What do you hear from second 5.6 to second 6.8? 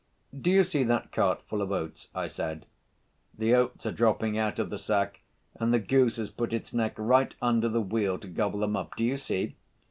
the goose has put its